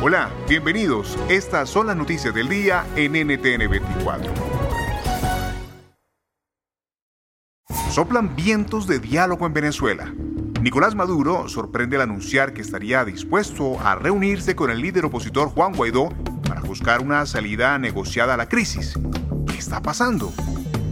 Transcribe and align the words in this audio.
Hola, 0.00 0.30
bienvenidos. 0.48 1.18
Estas 1.28 1.68
son 1.68 1.88
las 1.88 1.96
noticias 1.96 2.32
del 2.32 2.48
día 2.48 2.86
en 2.94 3.14
NTN 3.14 3.68
24. 3.68 4.32
Soplan 7.90 8.36
vientos 8.36 8.86
de 8.86 9.00
diálogo 9.00 9.44
en 9.44 9.54
Venezuela. 9.54 10.14
Nicolás 10.62 10.94
Maduro 10.94 11.48
sorprende 11.48 11.96
al 11.96 12.02
anunciar 12.02 12.52
que 12.52 12.60
estaría 12.60 13.04
dispuesto 13.04 13.80
a 13.80 13.96
reunirse 13.96 14.54
con 14.54 14.70
el 14.70 14.80
líder 14.80 15.06
opositor 15.06 15.48
Juan 15.48 15.72
Guaidó 15.72 16.10
para 16.46 16.60
buscar 16.60 17.00
una 17.00 17.26
salida 17.26 17.76
negociada 17.80 18.34
a 18.34 18.36
la 18.36 18.48
crisis. 18.48 18.96
¿Qué 19.48 19.58
está 19.58 19.82
pasando? 19.82 20.32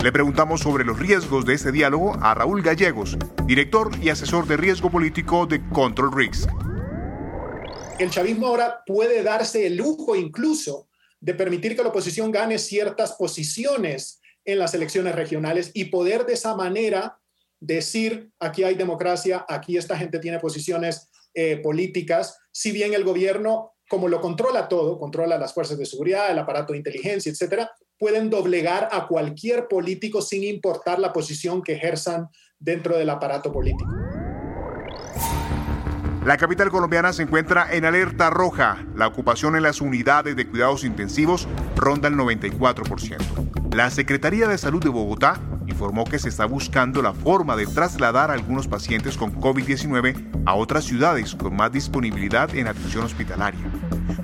Le 0.02 0.10
preguntamos 0.10 0.62
sobre 0.62 0.84
los 0.84 0.98
riesgos 0.98 1.46
de 1.46 1.54
este 1.54 1.70
diálogo 1.70 2.18
a 2.20 2.34
Raúl 2.34 2.60
Gallegos, 2.60 3.16
director 3.44 3.88
y 4.02 4.08
asesor 4.08 4.48
de 4.48 4.56
riesgo 4.56 4.90
político 4.90 5.46
de 5.46 5.62
Control 5.68 6.12
Risk 6.12 6.50
el 7.98 8.10
chavismo 8.10 8.48
ahora 8.48 8.82
puede 8.84 9.22
darse 9.22 9.66
el 9.66 9.76
lujo 9.76 10.16
incluso 10.16 10.88
de 11.20 11.34
permitir 11.34 11.74
que 11.74 11.82
la 11.82 11.88
oposición 11.88 12.30
gane 12.30 12.58
ciertas 12.58 13.12
posiciones 13.12 14.20
en 14.44 14.58
las 14.58 14.74
elecciones 14.74 15.14
regionales 15.14 15.70
y 15.74 15.86
poder 15.86 16.26
de 16.26 16.34
esa 16.34 16.54
manera 16.54 17.18
decir, 17.58 18.30
aquí 18.38 18.64
hay 18.64 18.74
democracia, 18.74 19.44
aquí 19.48 19.76
esta 19.76 19.96
gente 19.96 20.18
tiene 20.18 20.38
posiciones 20.38 21.08
eh, 21.34 21.56
políticas, 21.56 22.38
si 22.52 22.70
bien 22.70 22.94
el 22.94 23.02
gobierno, 23.02 23.72
como 23.88 24.08
lo 24.08 24.20
controla 24.20 24.68
todo, 24.68 24.98
controla 24.98 25.38
las 25.38 25.54
fuerzas 25.54 25.78
de 25.78 25.86
seguridad, 25.86 26.30
el 26.30 26.38
aparato 26.38 26.72
de 26.72 26.78
inteligencia, 26.78 27.32
etcétera, 27.32 27.70
pueden 27.98 28.28
doblegar 28.28 28.88
a 28.92 29.06
cualquier 29.08 29.68
político 29.68 30.20
sin 30.20 30.44
importar 30.44 30.98
la 30.98 31.12
posición 31.12 31.62
que 31.62 31.72
ejerzan 31.72 32.28
dentro 32.58 32.96
del 32.96 33.10
aparato 33.10 33.50
político. 33.50 33.90
La 36.26 36.38
capital 36.38 36.70
colombiana 36.70 37.12
se 37.12 37.22
encuentra 37.22 37.72
en 37.72 37.84
alerta 37.84 38.30
roja. 38.30 38.78
La 38.96 39.06
ocupación 39.06 39.54
en 39.54 39.62
las 39.62 39.80
unidades 39.80 40.34
de 40.34 40.44
cuidados 40.44 40.82
intensivos 40.82 41.46
ronda 41.76 42.08
el 42.08 42.16
94%. 42.16 43.72
La 43.72 43.90
Secretaría 43.90 44.48
de 44.48 44.58
Salud 44.58 44.82
de 44.82 44.88
Bogotá 44.88 45.40
informó 45.68 46.02
que 46.02 46.18
se 46.18 46.28
está 46.28 46.44
buscando 46.44 47.00
la 47.00 47.12
forma 47.12 47.54
de 47.54 47.68
trasladar 47.68 48.32
a 48.32 48.34
algunos 48.34 48.66
pacientes 48.66 49.16
con 49.16 49.36
COVID-19 49.36 50.42
a 50.46 50.54
otras 50.54 50.82
ciudades 50.82 51.36
con 51.36 51.54
más 51.54 51.70
disponibilidad 51.70 52.52
en 52.56 52.66
atención 52.66 53.04
hospitalaria. 53.04 53.70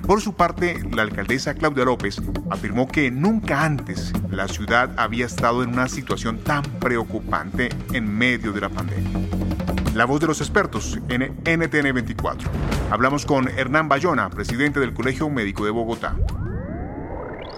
Por 0.05 0.19
su 0.19 0.35
parte, 0.35 0.83
la 0.91 1.03
alcaldesa 1.03 1.53
Claudia 1.53 1.85
López 1.85 2.21
afirmó 2.49 2.85
que 2.85 3.11
nunca 3.11 3.63
antes 3.63 4.11
la 4.29 4.49
ciudad 4.49 4.91
había 4.97 5.25
estado 5.25 5.63
en 5.63 5.69
una 5.69 5.87
situación 5.87 6.39
tan 6.39 6.63
preocupante 6.81 7.69
en 7.93 8.13
medio 8.13 8.51
de 8.51 8.59
la 8.59 8.67
pandemia. 8.67 9.52
La 9.95 10.05
voz 10.05 10.19
de 10.19 10.25
los 10.25 10.41
expertos 10.41 10.97
en 11.07 11.21
NTN 11.21 11.93
24. 11.93 12.49
Hablamos 12.89 13.27
con 13.27 13.47
Hernán 13.47 13.87
Bayona, 13.87 14.27
presidente 14.27 14.79
del 14.79 14.91
Colegio 14.91 15.29
Médico 15.29 15.65
de 15.65 15.71
Bogotá. 15.71 16.17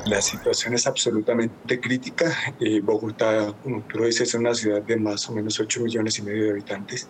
La 0.05 0.21
situación 0.21 0.73
es 0.73 0.85
absolutamente 0.85 1.79
crítica. 1.79 2.35
Eh, 2.59 2.81
Bogotá, 2.81 3.55
como 3.63 3.83
tú 3.83 3.99
lo 3.99 4.05
dices, 4.05 4.27
es 4.27 4.35
una 4.35 4.53
ciudad 4.53 4.81
de 4.81 4.97
más 4.97 5.29
o 5.29 5.33
menos 5.33 5.57
8 5.61 5.81
millones 5.81 6.19
y 6.19 6.23
medio 6.23 6.43
de 6.43 6.51
habitantes 6.51 7.09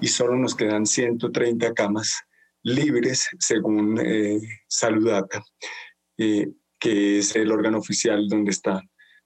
y 0.00 0.08
solo 0.08 0.34
nos 0.34 0.56
quedan 0.56 0.86
130 0.86 1.72
camas 1.72 2.24
libres 2.64 3.28
según 3.38 4.00
eh, 4.04 4.40
Saludata, 4.66 5.44
eh, 6.18 6.48
que 6.80 7.20
es 7.20 7.36
el 7.36 7.52
órgano 7.52 7.78
oficial 7.78 8.26
donde 8.28 8.50
están 8.50 8.80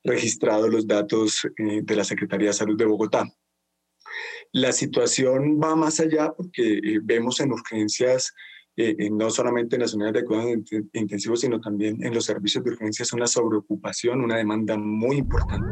registrados 0.04 0.68
los 0.68 0.86
datos 0.86 1.46
eh, 1.56 1.80
de 1.82 1.96
la 1.96 2.04
Secretaría 2.04 2.48
de 2.48 2.54
Salud 2.54 2.76
de 2.76 2.84
Bogotá. 2.84 3.24
La 4.52 4.72
situación 4.72 5.60
va 5.62 5.76
más 5.76 6.00
allá 6.00 6.32
porque 6.34 6.78
eh, 6.78 7.00
vemos 7.02 7.38
en 7.40 7.52
urgencias, 7.52 8.32
eh, 8.76 9.10
no 9.10 9.28
solamente 9.28 9.76
en 9.76 9.82
las 9.82 9.92
unidades 9.92 10.22
de 10.22 10.24
cuidados 10.24 10.52
intensivos, 10.94 11.40
sino 11.40 11.60
también 11.60 12.02
en 12.02 12.14
los 12.14 12.24
servicios 12.24 12.64
de 12.64 12.70
urgencias, 12.70 13.12
una 13.12 13.26
sobreocupación, 13.26 14.22
una 14.22 14.36
demanda 14.36 14.78
muy 14.78 15.16
importante. 15.18 15.66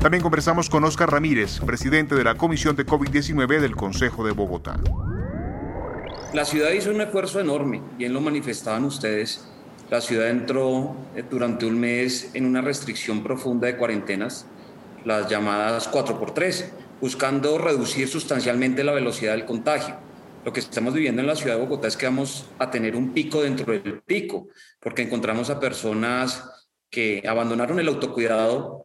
También 0.00 0.22
conversamos 0.22 0.70
con 0.70 0.84
Oscar 0.84 1.10
Ramírez, 1.10 1.60
presidente 1.60 2.14
de 2.14 2.24
la 2.24 2.34
Comisión 2.36 2.76
de 2.76 2.86
COVID-19 2.86 3.60
del 3.60 3.76
Consejo 3.76 4.24
de 4.24 4.32
Bogotá. 4.32 4.80
La 6.32 6.46
ciudad 6.46 6.70
hizo 6.70 6.90
un 6.90 7.02
esfuerzo 7.02 7.40
enorme, 7.40 7.82
bien 7.98 8.14
lo 8.14 8.22
manifestaban 8.22 8.84
ustedes. 8.84 9.46
La 9.90 10.00
ciudad 10.00 10.30
entró 10.30 10.96
eh, 11.14 11.22
durante 11.30 11.66
un 11.66 11.78
mes 11.78 12.30
en 12.32 12.46
una 12.46 12.62
restricción 12.62 13.22
profunda 13.22 13.66
de 13.66 13.76
cuarentenas, 13.76 14.46
las 15.04 15.28
llamadas 15.28 15.92
4x3 15.92 16.70
buscando 17.02 17.58
reducir 17.58 18.06
sustancialmente 18.06 18.84
la 18.84 18.92
velocidad 18.92 19.32
del 19.32 19.44
contagio. 19.44 19.96
Lo 20.44 20.52
que 20.52 20.60
estamos 20.60 20.94
viviendo 20.94 21.20
en 21.20 21.26
la 21.26 21.34
ciudad 21.34 21.56
de 21.56 21.62
Bogotá 21.62 21.88
es 21.88 21.96
que 21.96 22.06
vamos 22.06 22.46
a 22.60 22.70
tener 22.70 22.94
un 22.94 23.12
pico 23.12 23.42
dentro 23.42 23.72
del 23.72 24.02
pico, 24.02 24.46
porque 24.78 25.02
encontramos 25.02 25.50
a 25.50 25.58
personas 25.58 26.68
que 26.88 27.24
abandonaron 27.26 27.80
el 27.80 27.88
autocuidado 27.88 28.84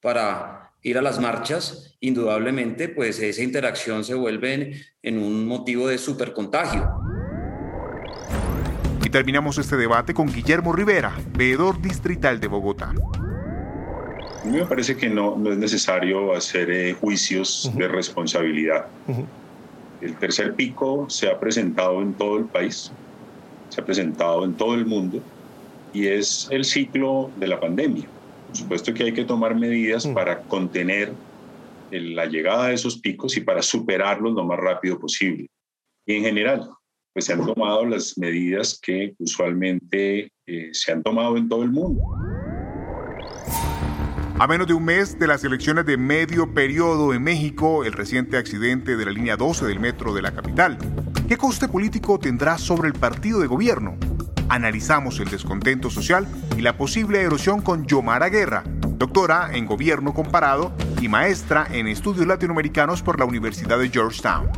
para 0.00 0.72
ir 0.82 0.98
a 0.98 1.02
las 1.02 1.20
marchas, 1.20 1.96
indudablemente, 2.00 2.88
pues 2.88 3.20
esa 3.20 3.42
interacción 3.42 4.02
se 4.02 4.14
vuelve 4.14 4.82
en, 5.00 5.18
un 5.18 5.46
motivo 5.46 5.86
de 5.86 5.98
supercontagio. 5.98 6.90
Y 9.04 9.08
terminamos 9.08 9.58
este 9.58 9.76
debate 9.76 10.14
con 10.14 10.26
Guillermo 10.26 10.72
Rivera, 10.72 11.16
veedor 11.36 11.80
distrital 11.80 12.40
de 12.40 12.48
Bogotá. 12.48 12.92
A 14.46 14.48
mí 14.48 14.58
me 14.58 14.66
parece 14.66 14.96
que 14.96 15.08
no, 15.08 15.36
no 15.36 15.50
es 15.50 15.58
necesario 15.58 16.32
hacer 16.32 16.70
eh, 16.70 16.92
juicios 16.92 17.68
de 17.74 17.88
responsabilidad. 17.88 18.84
El 20.00 20.16
tercer 20.20 20.54
pico 20.54 21.10
se 21.10 21.28
ha 21.28 21.40
presentado 21.40 22.00
en 22.00 22.16
todo 22.16 22.38
el 22.38 22.48
país, 22.48 22.92
se 23.68 23.80
ha 23.80 23.84
presentado 23.84 24.44
en 24.44 24.56
todo 24.56 24.76
el 24.76 24.86
mundo 24.86 25.20
y 25.92 26.06
es 26.06 26.46
el 26.50 26.64
ciclo 26.64 27.32
de 27.34 27.48
la 27.48 27.58
pandemia. 27.58 28.08
Por 28.46 28.56
supuesto 28.56 28.94
que 28.94 29.02
hay 29.02 29.12
que 29.12 29.24
tomar 29.24 29.56
medidas 29.56 30.06
para 30.06 30.40
contener 30.44 31.16
la 31.90 32.26
llegada 32.26 32.68
de 32.68 32.74
esos 32.74 33.00
picos 33.00 33.36
y 33.36 33.40
para 33.40 33.62
superarlos 33.62 34.32
lo 34.32 34.44
más 34.44 34.60
rápido 34.60 34.96
posible. 35.00 35.48
Y 36.06 36.14
en 36.14 36.22
general, 36.22 36.70
pues 37.12 37.24
se 37.24 37.32
han 37.32 37.44
tomado 37.44 37.84
las 37.84 38.16
medidas 38.16 38.78
que 38.80 39.12
usualmente 39.18 40.30
eh, 40.46 40.68
se 40.70 40.92
han 40.92 41.02
tomado 41.02 41.36
en 41.36 41.48
todo 41.48 41.64
el 41.64 41.72
mundo. 41.72 42.00
A 44.38 44.46
menos 44.46 44.66
de 44.66 44.74
un 44.74 44.84
mes 44.84 45.18
de 45.18 45.26
las 45.26 45.44
elecciones 45.44 45.86
de 45.86 45.96
medio 45.96 46.52
periodo 46.52 47.14
en 47.14 47.22
México, 47.22 47.86
el 47.86 47.94
reciente 47.94 48.36
accidente 48.36 48.94
de 48.94 49.06
la 49.06 49.10
línea 49.10 49.34
12 49.34 49.64
del 49.64 49.80
metro 49.80 50.12
de 50.12 50.20
la 50.20 50.32
capital. 50.32 50.76
¿Qué 51.26 51.38
coste 51.38 51.68
político 51.68 52.18
tendrá 52.18 52.58
sobre 52.58 52.88
el 52.88 52.92
partido 52.92 53.40
de 53.40 53.46
gobierno? 53.46 53.96
Analizamos 54.50 55.20
el 55.20 55.30
descontento 55.30 55.88
social 55.88 56.28
y 56.54 56.60
la 56.60 56.76
posible 56.76 57.22
erosión 57.22 57.62
con 57.62 57.86
Yomara 57.86 58.28
Guerra, 58.28 58.62
doctora 58.66 59.48
en 59.54 59.64
gobierno 59.64 60.12
comparado 60.12 60.74
y 61.00 61.08
maestra 61.08 61.66
en 61.70 61.86
estudios 61.86 62.26
latinoamericanos 62.26 63.02
por 63.02 63.18
la 63.18 63.24
Universidad 63.24 63.78
de 63.78 63.88
Georgetown. 63.88 64.50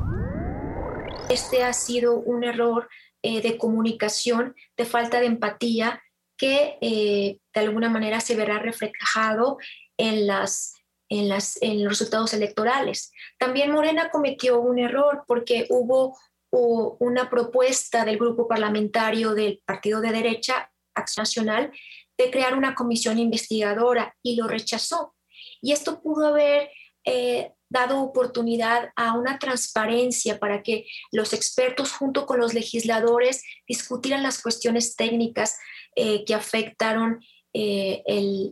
Este 1.30 1.62
ha 1.62 1.72
sido 1.72 2.18
un 2.18 2.42
error 2.42 2.88
eh, 3.22 3.42
de 3.42 3.56
comunicación, 3.56 4.56
de 4.76 4.84
falta 4.84 5.20
de 5.20 5.26
empatía 5.26 6.02
que 6.38 6.78
eh, 6.80 7.38
de 7.52 7.60
alguna 7.60 7.90
manera 7.90 8.20
se 8.20 8.36
verá 8.36 8.58
reflejado 8.58 9.58
en, 9.98 10.26
las, 10.26 10.74
en, 11.10 11.28
las, 11.28 11.60
en 11.60 11.82
los 11.82 11.90
resultados 11.92 12.32
electorales. 12.32 13.12
También 13.38 13.72
Morena 13.72 14.10
cometió 14.10 14.60
un 14.60 14.78
error 14.78 15.24
porque 15.26 15.66
hubo 15.68 16.16
una 16.50 17.28
propuesta 17.28 18.06
del 18.06 18.16
grupo 18.16 18.48
parlamentario 18.48 19.34
del 19.34 19.60
Partido 19.66 20.00
de 20.00 20.12
Derecha, 20.12 20.72
Acción 20.94 21.24
Nacional, 21.24 21.72
de 22.16 22.30
crear 22.30 22.56
una 22.56 22.74
comisión 22.74 23.18
investigadora 23.18 24.16
y 24.22 24.36
lo 24.36 24.48
rechazó. 24.48 25.14
Y 25.60 25.72
esto 25.72 26.00
pudo 26.00 26.28
haber 26.28 26.70
eh, 27.04 27.52
dado 27.70 28.00
oportunidad 28.00 28.90
a 28.96 29.14
una 29.14 29.38
transparencia 29.38 30.38
para 30.38 30.62
que 30.62 30.86
los 31.12 31.32
expertos 31.32 31.92
junto 31.92 32.26
con 32.26 32.40
los 32.40 32.54
legisladores 32.54 33.44
discutieran 33.66 34.22
las 34.22 34.40
cuestiones 34.40 34.96
técnicas 34.96 35.58
eh, 35.96 36.24
que 36.24 36.34
afectaron 36.34 37.20
eh, 37.52 38.02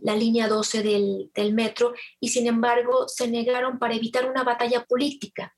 la 0.03 0.15
línea 0.15 0.47
12 0.47 0.83
del, 0.83 1.31
del, 1.33 1.53
metro 1.53 1.93
y 2.19 2.29
sin 2.29 2.47
embargo 2.47 3.07
se 3.07 3.27
negaron 3.27 3.79
para 3.79 3.95
evitar 3.95 4.29
una 4.29 4.43
batalla 4.43 4.85
política. 4.85 5.55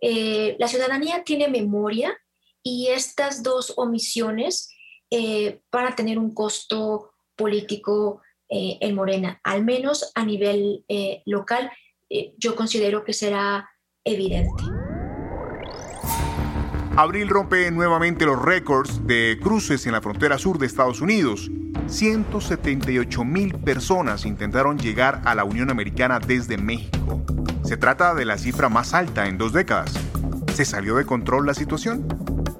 Eh, 0.00 0.56
la 0.58 0.68
ciudadanía 0.68 1.24
tiene 1.24 1.48
memoria 1.48 2.16
y 2.62 2.88
estas 2.88 3.42
dos 3.42 3.74
omisiones 3.76 4.70
van 5.72 5.86
a 5.86 5.96
tener 5.96 6.18
un 6.18 6.34
costo 6.34 7.12
político 7.34 8.20
en 8.50 8.94
Morena, 8.94 9.40
al 9.42 9.64
menos 9.64 10.12
a 10.14 10.22
nivel 10.22 10.84
local 11.24 11.70
eh, 11.70 11.72
yo 12.38 12.56
considero 12.56 13.04
que 13.04 13.12
será 13.12 13.70
evidente. 14.04 14.64
Abril 16.96 17.28
rompe 17.28 17.70
nuevamente 17.70 18.26
los 18.26 18.42
récords 18.42 19.06
de 19.06 19.38
cruces 19.40 19.86
en 19.86 19.92
la 19.92 20.00
frontera 20.00 20.36
sur 20.36 20.58
de 20.58 20.66
Estados 20.66 21.00
Unidos. 21.00 21.48
178 21.86 23.24
mil 23.24 23.54
personas 23.54 24.26
intentaron 24.26 24.78
llegar 24.78 25.22
a 25.24 25.36
la 25.36 25.44
Unión 25.44 25.70
Americana 25.70 26.18
desde 26.18 26.58
México. 26.58 27.22
Se 27.62 27.76
trata 27.76 28.14
de 28.14 28.24
la 28.24 28.36
cifra 28.36 28.68
más 28.68 28.94
alta 28.94 29.28
en 29.28 29.38
dos 29.38 29.52
décadas. 29.52 29.94
¿Se 30.54 30.64
salió 30.64 30.96
de 30.96 31.06
control 31.06 31.46
la 31.46 31.54
situación? 31.54 32.04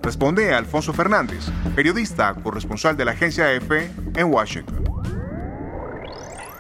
Responde 0.03 0.55
Alfonso 0.55 0.93
Fernández, 0.93 1.47
periodista 1.75 2.33
corresponsal 2.35 2.97
de 2.97 3.07
la 3.07 3.13
agencia 3.13 3.53
EFE 3.53 3.91
en 4.15 4.33
Washington. 4.33 4.88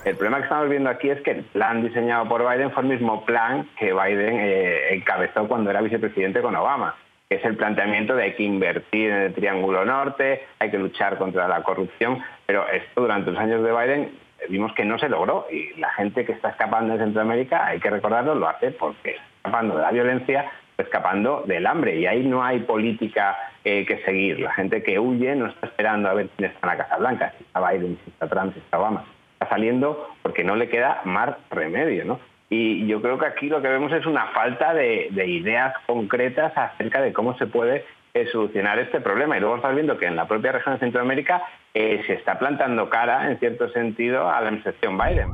El 0.04 0.16
problema 0.16 0.38
que 0.38 0.44
estamos 0.44 0.68
viendo 0.68 0.88
aquí 0.88 1.10
es 1.10 1.20
que 1.22 1.32
el 1.32 1.42
plan 1.44 1.82
diseñado 1.82 2.28
por 2.28 2.48
Biden 2.48 2.70
fue 2.70 2.82
el 2.82 2.88
mismo 2.88 3.24
plan 3.24 3.68
que 3.78 3.92
Biden 3.92 4.36
eh, 4.38 4.94
encabezó 4.94 5.46
cuando 5.48 5.70
era 5.70 5.82
vicepresidente 5.82 6.40
con 6.40 6.54
Obama, 6.54 6.94
que 7.28 7.36
es 7.36 7.44
el 7.44 7.56
planteamiento 7.56 8.14
de 8.14 8.22
hay 8.22 8.34
que 8.34 8.44
invertir 8.44 9.10
en 9.10 9.16
el 9.16 9.34
Triángulo 9.34 9.84
Norte, 9.84 10.46
hay 10.60 10.70
que 10.70 10.78
luchar 10.78 11.18
contra 11.18 11.48
la 11.48 11.62
corrupción, 11.62 12.22
pero 12.46 12.66
esto 12.68 13.00
durante 13.00 13.32
los 13.32 13.40
años 13.40 13.62
de 13.62 13.72
Biden 13.72 14.10
vimos 14.48 14.72
que 14.72 14.84
no 14.84 14.98
se 14.98 15.08
logró 15.08 15.46
y 15.50 15.74
la 15.78 15.90
gente 15.90 16.24
que 16.24 16.32
está 16.32 16.50
escapando 16.50 16.94
de 16.94 17.00
Centroamérica, 17.00 17.66
hay 17.66 17.80
que 17.80 17.90
recordarlo, 17.90 18.36
lo 18.36 18.48
hace 18.48 18.70
porque 18.70 19.10
está 19.10 19.24
escapando 19.48 19.76
de 19.76 19.82
la 19.82 19.90
violencia, 19.90 20.50
escapando 20.78 21.42
del 21.44 21.66
hambre 21.66 21.96
y 21.96 22.06
ahí 22.06 22.24
no 22.24 22.44
hay 22.44 22.60
política 22.60 23.36
eh, 23.64 23.84
que 23.84 23.98
seguir. 24.04 24.38
La 24.38 24.54
gente 24.54 24.82
que 24.82 24.98
huye 24.98 25.34
no 25.34 25.46
está 25.46 25.66
esperando 25.66 26.08
a 26.08 26.14
ver 26.14 26.28
quién 26.36 26.50
está 26.50 26.66
en 26.70 26.78
la 26.78 26.84
Casa 26.84 26.96
Blanca, 26.98 27.34
si 27.36 27.44
está 27.44 27.68
Biden, 27.68 27.98
si 28.04 28.10
está 28.10 28.28
Trump, 28.28 28.54
si 28.54 28.60
está 28.60 28.78
Obama 28.78 29.04
saliendo 29.48 30.08
porque 30.22 30.44
no 30.44 30.56
le 30.56 30.68
queda 30.68 31.02
más 31.04 31.36
remedio, 31.50 32.04
¿no? 32.04 32.20
Y 32.50 32.86
yo 32.86 33.02
creo 33.02 33.18
que 33.18 33.26
aquí 33.26 33.48
lo 33.48 33.60
que 33.60 33.68
vemos 33.68 33.92
es 33.92 34.06
una 34.06 34.28
falta 34.28 34.72
de, 34.72 35.10
ideas 35.26 35.74
concretas 35.86 36.52
acerca 36.56 37.02
de 37.02 37.12
cómo 37.12 37.36
se 37.36 37.46
puede 37.46 37.84
eh, 38.14 38.26
solucionar 38.32 38.78
este 38.78 39.00
problema. 39.00 39.36
Y 39.36 39.40
luego 39.40 39.56
estamos 39.56 39.76
viendo 39.76 39.98
que 39.98 40.06
en 40.06 40.16
la 40.16 40.26
propia 40.26 40.52
región 40.52 40.76
de 40.76 40.80
Centroamérica 40.80 41.42
eh, 41.74 42.02
se 42.06 42.14
está 42.14 42.38
plantando 42.38 42.88
cara, 42.88 43.30
en 43.30 43.38
cierto 43.38 43.68
sentido, 43.70 44.30
a 44.30 44.40
la 44.40 44.48
administración 44.48 44.96
Biden. 44.96 45.28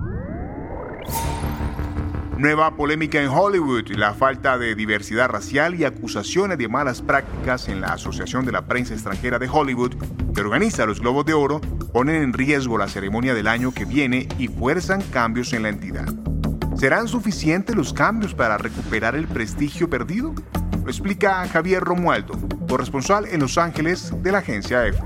Nueva 2.36 2.76
polémica 2.76 3.22
en 3.22 3.28
Hollywood, 3.28 3.88
la 3.96 4.12
falta 4.12 4.58
de 4.58 4.74
diversidad 4.74 5.28
racial 5.28 5.76
y 5.76 5.84
acusaciones 5.84 6.58
de 6.58 6.68
malas 6.68 7.00
prácticas 7.00 7.68
en 7.68 7.80
la 7.80 7.92
Asociación 7.92 8.44
de 8.44 8.50
la 8.50 8.66
Prensa 8.66 8.92
Extranjera 8.92 9.38
de 9.38 9.48
Hollywood, 9.48 9.94
organiza 10.40 10.86
los 10.86 11.00
Globos 11.00 11.26
de 11.26 11.34
Oro, 11.34 11.60
ponen 11.92 12.22
en 12.22 12.32
riesgo 12.32 12.78
la 12.78 12.88
ceremonia 12.88 13.34
del 13.34 13.46
año 13.46 13.72
que 13.72 13.84
viene 13.84 14.28
y 14.38 14.48
fuerzan 14.48 15.00
cambios 15.00 15.52
en 15.52 15.62
la 15.62 15.68
entidad. 15.68 16.06
¿Serán 16.76 17.08
suficientes 17.08 17.76
los 17.76 17.92
cambios 17.92 18.34
para 18.34 18.58
recuperar 18.58 19.14
el 19.14 19.28
prestigio 19.28 19.88
perdido? 19.88 20.34
Lo 20.82 20.90
explica 20.90 21.46
Javier 21.48 21.82
Romualdo, 21.82 22.34
corresponsal 22.68 23.26
en 23.26 23.40
Los 23.40 23.56
Ángeles 23.56 24.12
de 24.22 24.32
la 24.32 24.38
agencia 24.38 24.86
EFE. 24.86 25.00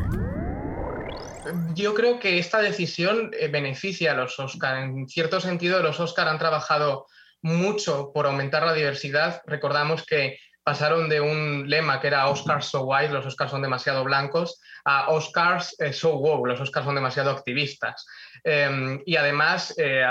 Yo 1.75 1.95
creo 1.95 2.19
que 2.19 2.39
esta 2.39 2.61
decisión 2.61 3.31
eh, 3.39 3.49
beneficia 3.49 4.13
a 4.13 4.15
los 4.15 4.39
Oscar. 4.39 4.79
En 4.79 5.09
cierto 5.09 5.41
sentido, 5.41 5.83
los 5.83 6.01
Oscar 6.01 6.27
han 6.27 6.39
trabajado 6.39 7.07
mucho 7.43 8.11
por 8.13 8.27
aumentar 8.27 8.65
la 8.67 8.75
diversidad. 8.75 9.43
Recordamos 9.47 10.05
que 10.05 10.39
pasaron 10.69 11.09
de 11.09 11.19
un 11.19 11.65
lema 11.67 11.99
que 11.99 12.09
era 12.09 12.29
Oscars 12.29 12.67
so 12.67 12.83
white, 12.83 13.11
los 13.11 13.25
Oscars 13.25 13.51
son 13.51 13.63
demasiado 13.63 14.05
blancos, 14.05 14.61
a 14.85 15.09
Oscars 15.09 15.75
eh, 15.81 15.95
so 15.95 16.17
woke, 16.17 16.47
los 16.47 16.61
Oscars 16.61 16.85
son 16.85 16.95
demasiado 16.95 17.31
activistas. 17.31 18.05
Em, 18.45 19.01
y 19.07 19.17
además, 19.17 19.75
eh, 19.79 20.05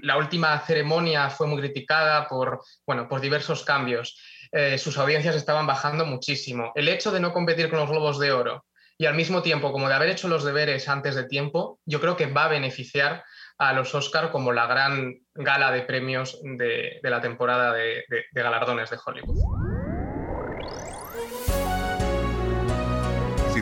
la 0.00 0.16
última 0.16 0.58
ceremonia 0.60 1.28
fue 1.28 1.48
muy 1.48 1.60
criticada 1.60 2.26
por, 2.26 2.62
bueno, 2.86 3.06
por 3.10 3.20
diversos 3.20 3.62
cambios. 3.62 4.18
Eh, 4.50 4.78
sus 4.78 4.96
audiencias 4.96 5.36
estaban 5.36 5.66
bajando 5.66 6.06
muchísimo. 6.06 6.72
El 6.74 6.88
hecho 6.88 7.12
de 7.12 7.20
no 7.20 7.34
competir 7.34 7.68
con 7.68 7.80
los 7.80 7.90
Globos 7.90 8.18
de 8.18 8.32
Oro 8.32 8.64
y 8.98 9.06
al 9.06 9.14
mismo 9.14 9.42
tiempo, 9.42 9.72
como 9.72 9.88
de 9.88 9.94
haber 9.94 10.08
hecho 10.08 10.28
los 10.28 10.44
deberes 10.44 10.88
antes 10.88 11.14
de 11.14 11.24
tiempo, 11.24 11.80
yo 11.84 12.00
creo 12.00 12.16
que 12.16 12.26
va 12.26 12.46
a 12.46 12.48
beneficiar 12.48 13.24
a 13.58 13.72
los 13.72 13.94
Oscar 13.94 14.30
como 14.30 14.52
la 14.52 14.66
gran 14.66 15.14
gala 15.34 15.70
de 15.70 15.82
premios 15.82 16.40
de, 16.42 16.98
la 17.02 17.20
temporada 17.20 17.72
de 17.72 18.04
galardones 18.32 18.90
de 18.90 18.98
Hollywood. 19.04 19.36